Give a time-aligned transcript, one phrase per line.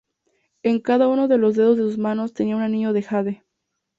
[0.63, 3.43] En cada uno de los dedos de sus manos tenía un anillo de jade.